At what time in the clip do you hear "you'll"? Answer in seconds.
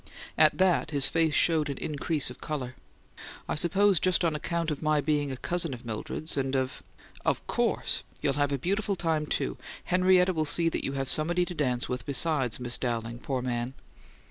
8.19-8.33